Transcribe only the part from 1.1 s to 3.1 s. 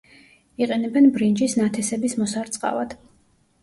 ბრინჯის ნათესების მოსარწყავად.